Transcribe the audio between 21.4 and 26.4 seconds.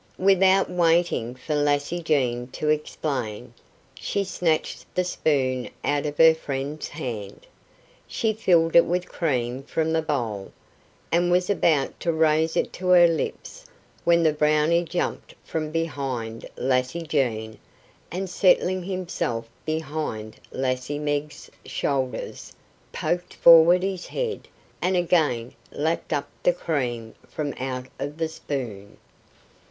shoulders, poked forward his head, and again lapped up